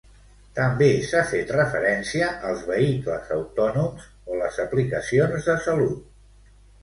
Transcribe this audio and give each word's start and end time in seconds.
També 0.59 0.85
s'ha 1.09 1.19
fet 1.31 1.51
referència 1.55 2.29
als 2.51 2.63
vehicles 2.71 3.29
autònoms 3.35 4.09
o 4.35 4.39
les 4.41 4.59
aplicacions 4.65 5.51
de 5.51 5.59
salut. 5.69 6.11